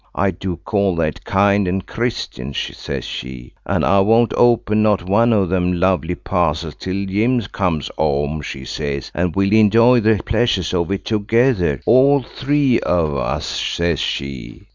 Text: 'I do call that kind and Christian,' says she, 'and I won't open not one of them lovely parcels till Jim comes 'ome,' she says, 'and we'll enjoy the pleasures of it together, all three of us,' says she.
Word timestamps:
'I 0.15 0.31
do 0.31 0.55
call 0.65 0.95
that 0.95 1.23
kind 1.25 1.67
and 1.67 1.85
Christian,' 1.85 2.55
says 2.55 3.05
she, 3.05 3.53
'and 3.67 3.85
I 3.85 3.99
won't 3.99 4.33
open 4.35 4.81
not 4.81 5.07
one 5.07 5.31
of 5.31 5.49
them 5.49 5.73
lovely 5.79 6.15
parcels 6.15 6.73
till 6.73 7.05
Jim 7.05 7.39
comes 7.41 7.91
'ome,' 7.99 8.41
she 8.41 8.65
says, 8.65 9.11
'and 9.13 9.35
we'll 9.35 9.53
enjoy 9.53 9.99
the 9.99 10.19
pleasures 10.25 10.73
of 10.73 10.91
it 10.91 11.05
together, 11.05 11.81
all 11.85 12.23
three 12.23 12.79
of 12.79 13.15
us,' 13.15 13.45
says 13.45 13.99
she. 13.99 14.63